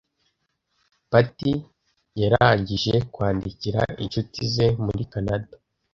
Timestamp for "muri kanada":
4.85-5.51